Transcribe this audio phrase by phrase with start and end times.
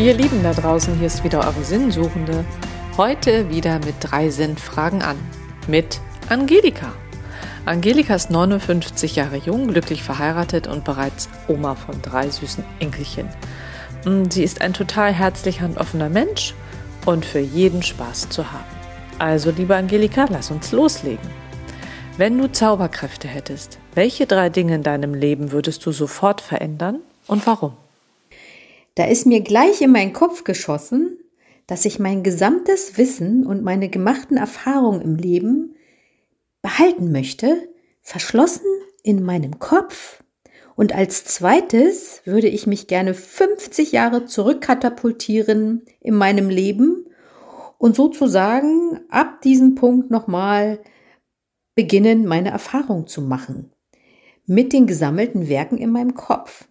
[0.00, 2.46] Ihr Lieben da draußen, hier ist wieder eure Sinnsuchende.
[2.96, 5.18] Heute wieder mit drei Sinnfragen an.
[5.68, 6.94] Mit Angelika.
[7.66, 13.28] Angelika ist 59 Jahre jung, glücklich verheiratet und bereits Oma von drei süßen Enkelchen.
[14.06, 16.54] Mm, sie ist ein total herzlicher und offener Mensch
[17.04, 18.64] und für jeden Spaß zu haben.
[19.18, 21.28] Also, liebe Angelika, lass uns loslegen.
[22.16, 27.46] Wenn du Zauberkräfte hättest, welche drei Dinge in deinem Leben würdest du sofort verändern und
[27.46, 27.74] warum?
[29.00, 31.18] Da ist mir gleich in meinen Kopf geschossen,
[31.66, 35.74] dass ich mein gesamtes Wissen und meine gemachten Erfahrungen im Leben
[36.60, 37.66] behalten möchte,
[38.02, 38.66] verschlossen
[39.02, 40.22] in meinem Kopf.
[40.76, 47.06] Und als zweites würde ich mich gerne 50 Jahre zurückkatapultieren in meinem Leben
[47.78, 50.78] und sozusagen ab diesem Punkt nochmal
[51.74, 53.72] beginnen, meine Erfahrung zu machen
[54.44, 56.66] mit den gesammelten Werken in meinem Kopf.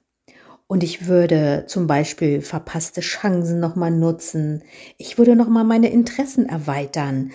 [0.72, 4.62] Und ich würde zum Beispiel verpasste Chancen nochmal nutzen.
[5.00, 7.32] Ich würde nochmal meine Interessen erweitern.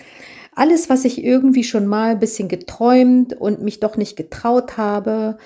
[0.55, 5.37] Alles, was ich irgendwie schon mal ein bisschen geträumt und mich doch nicht getraut habe,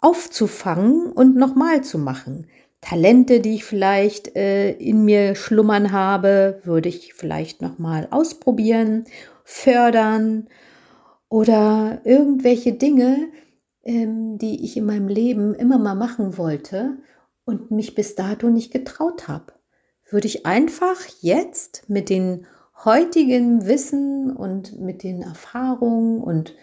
[0.00, 2.46] aufzufangen und nochmal zu machen.
[2.80, 9.04] Talente, die ich vielleicht äh, in mir schlummern habe, würde ich vielleicht nochmal ausprobieren,
[9.44, 10.48] fördern
[11.28, 13.28] oder irgendwelche Dinge,
[13.84, 16.96] ähm, die ich in meinem Leben immer mal machen wollte
[17.44, 19.52] und mich bis dato nicht getraut habe.
[20.08, 22.46] Würde ich einfach jetzt mit den
[22.84, 26.54] heutigen Wissen und mit den Erfahrungen und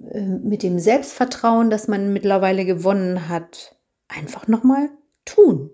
[0.00, 3.76] äh, mit dem Selbstvertrauen, das man mittlerweile gewonnen hat,
[4.08, 4.90] einfach nochmal
[5.24, 5.70] tun.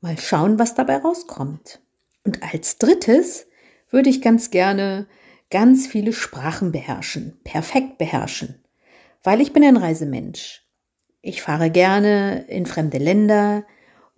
[0.00, 1.80] Mal schauen, was dabei rauskommt.
[2.24, 3.46] Und als drittes
[3.90, 5.06] würde ich ganz gerne
[5.50, 8.64] ganz viele Sprachen beherrschen, perfekt beherrschen,
[9.22, 10.66] weil ich bin ein Reisemensch.
[11.22, 13.64] Ich fahre gerne in fremde Länder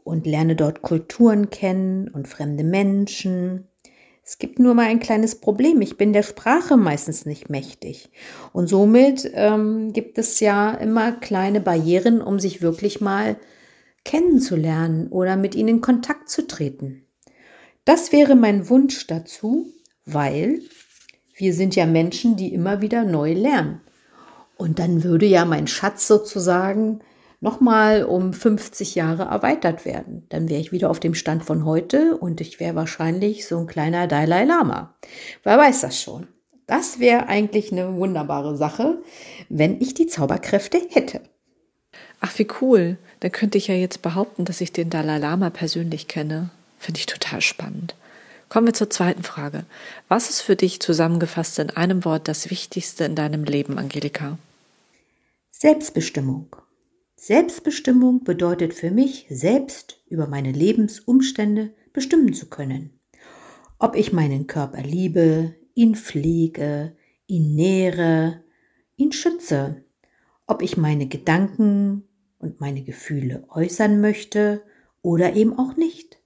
[0.05, 3.69] und lerne dort Kulturen kennen und fremde Menschen.
[4.25, 5.81] Es gibt nur mal ein kleines Problem.
[5.81, 8.11] Ich bin der Sprache meistens nicht mächtig.
[8.53, 13.37] Und somit ähm, gibt es ja immer kleine Barrieren, um sich wirklich mal
[14.05, 17.05] kennenzulernen oder mit ihnen in Kontakt zu treten.
[17.85, 19.67] Das wäre mein Wunsch dazu,
[20.05, 20.61] weil
[21.35, 23.81] wir sind ja Menschen, die immer wieder neu lernen.
[24.57, 27.01] Und dann würde ja mein Schatz sozusagen
[27.41, 30.25] nochmal um 50 Jahre erweitert werden.
[30.29, 33.67] Dann wäre ich wieder auf dem Stand von heute und ich wäre wahrscheinlich so ein
[33.67, 34.95] kleiner Dalai Lama.
[35.43, 36.29] Wer weiß das schon?
[36.67, 39.03] Das wäre eigentlich eine wunderbare Sache,
[39.49, 41.21] wenn ich die Zauberkräfte hätte.
[42.21, 42.99] Ach, wie cool.
[43.21, 46.51] Dann könnte ich ja jetzt behaupten, dass ich den Dalai Lama persönlich kenne.
[46.79, 47.97] Finde ich total spannend.
[48.53, 49.65] Kommen wir zur zweiten Frage.
[50.09, 54.37] Was ist für dich zusammengefasst in einem Wort das Wichtigste in deinem Leben, Angelika?
[55.51, 56.55] Selbstbestimmung.
[57.17, 63.01] Selbstbestimmung bedeutet für mich, selbst über meine Lebensumstände bestimmen zu können.
[63.79, 66.95] Ob ich meinen Körper liebe, ihn pflege,
[67.27, 68.45] ihn nähere,
[68.97, 69.83] ihn schütze,
[70.47, 72.07] ob ich meine Gedanken
[72.39, 74.63] und meine Gefühle äußern möchte
[75.01, 76.22] oder eben auch nicht.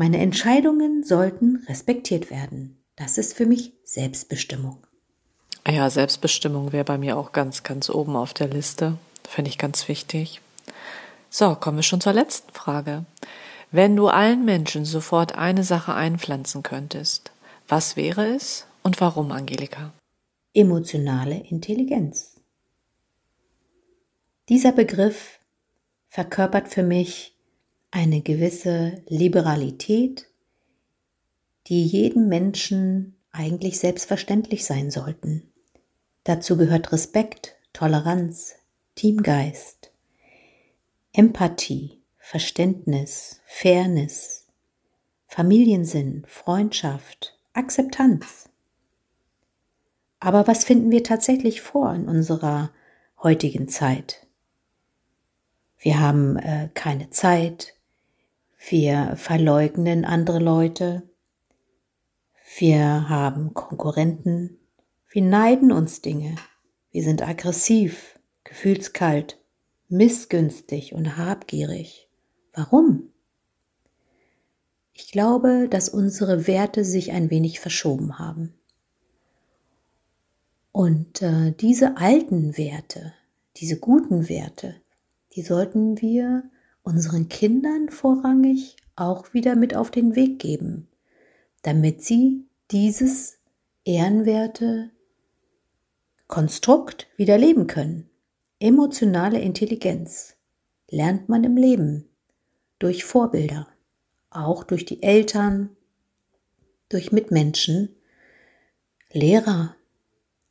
[0.00, 2.80] Meine Entscheidungen sollten respektiert werden.
[2.94, 4.86] Das ist für mich Selbstbestimmung.
[5.66, 8.96] Ja, Selbstbestimmung wäre bei mir auch ganz, ganz oben auf der Liste.
[9.28, 10.40] Finde ich ganz wichtig.
[11.30, 13.06] So, kommen wir schon zur letzten Frage.
[13.72, 17.32] Wenn du allen Menschen sofort eine Sache einpflanzen könntest,
[17.66, 19.92] was wäre es und warum, Angelika?
[20.54, 22.36] Emotionale Intelligenz.
[24.48, 25.40] Dieser Begriff
[26.08, 27.34] verkörpert für mich
[27.90, 30.26] eine gewisse Liberalität,
[31.66, 35.52] die jedem Menschen eigentlich selbstverständlich sein sollten.
[36.24, 38.56] Dazu gehört Respekt, Toleranz,
[38.94, 39.92] Teamgeist,
[41.12, 44.46] Empathie, Verständnis, Fairness,
[45.26, 48.48] Familiensinn, Freundschaft, Akzeptanz.
[50.20, 52.70] Aber was finden wir tatsächlich vor in unserer
[53.22, 54.26] heutigen Zeit?
[55.78, 57.77] Wir haben äh, keine Zeit,
[58.70, 61.08] wir verleugnen andere Leute,
[62.58, 64.58] wir haben Konkurrenten,
[65.10, 66.36] wir neiden uns Dinge,
[66.90, 69.38] wir sind aggressiv, gefühlskalt,
[69.88, 72.08] missgünstig und habgierig.
[72.52, 73.12] Warum?
[74.92, 78.54] Ich glaube, dass unsere Werte sich ein wenig verschoben haben.
[80.72, 83.14] Und äh, diese alten Werte,
[83.56, 84.74] diese guten Werte,
[85.34, 86.50] die sollten wir
[86.88, 90.88] unseren Kindern vorrangig auch wieder mit auf den Weg geben,
[91.60, 93.38] damit sie dieses
[93.84, 94.90] ehrenwerte
[96.28, 98.08] Konstrukt wieder leben können.
[98.58, 100.36] Emotionale Intelligenz
[100.90, 102.08] lernt man im Leben
[102.78, 103.68] durch Vorbilder,
[104.30, 105.76] auch durch die Eltern,
[106.88, 107.96] durch Mitmenschen,
[109.12, 109.76] Lehrer.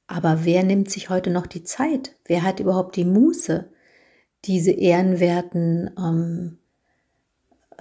[0.05, 2.15] Aber wer nimmt sich heute noch die Zeit?
[2.25, 3.71] Wer hat überhaupt die Muße,
[4.45, 6.57] diese ehrenwerten ähm,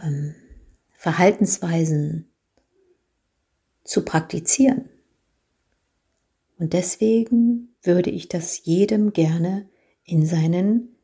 [0.03, 0.35] ähm,
[0.95, 2.29] Verhaltensweisen
[3.85, 4.89] zu praktizieren?
[6.59, 9.69] Und deswegen würde ich das jedem gerne
[10.05, 10.97] in seinen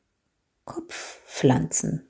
[0.64, 2.06] Kopf pflanzen.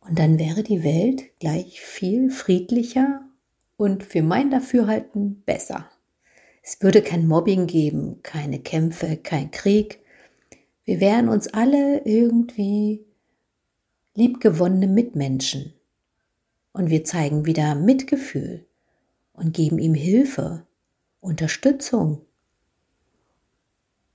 [0.00, 3.22] Und dann wäre die Welt gleich viel friedlicher
[3.76, 5.90] und für mein Dafürhalten besser.
[6.62, 9.99] Es würde kein Mobbing geben, keine Kämpfe, kein Krieg.
[10.90, 13.06] Wir wären uns alle irgendwie
[14.16, 15.72] liebgewonnene Mitmenschen.
[16.72, 18.66] Und wir zeigen wieder Mitgefühl
[19.32, 20.66] und geben ihm Hilfe,
[21.20, 22.22] Unterstützung.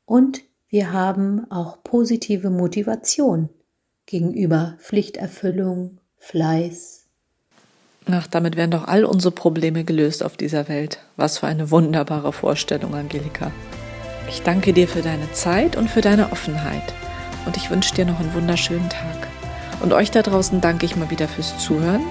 [0.03, 3.47] Und wir haben auch positive Motivation
[4.05, 7.03] gegenüber Pflichterfüllung, Fleiß,
[8.07, 10.99] Ach, damit wären doch all unsere Probleme gelöst auf dieser Welt.
[11.15, 13.51] Was für eine wunderbare Vorstellung, Angelika.
[14.27, 16.93] Ich danke dir für deine Zeit und für deine Offenheit.
[17.45, 19.27] Und ich wünsche dir noch einen wunderschönen Tag.
[19.81, 22.03] Und euch da draußen danke ich mal wieder fürs Zuhören.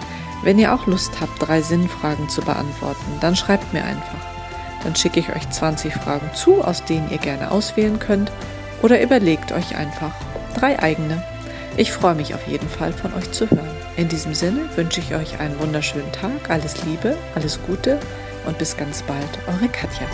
[0.43, 4.21] Wenn ihr auch Lust habt, drei Sinnfragen zu beantworten, dann schreibt mir einfach.
[4.85, 8.31] Dann schicke ich euch 20 Fragen zu, aus denen ihr gerne auswählen könnt.
[8.83, 10.13] Oder überlegt euch einfach
[10.55, 11.23] drei eigene.
[11.77, 13.71] Ich freue mich auf jeden Fall von euch zu hören.
[13.97, 17.99] In diesem Sinne wünsche ich euch einen wunderschönen Tag, alles Liebe, alles Gute
[18.47, 20.07] und bis ganz bald, eure Katja.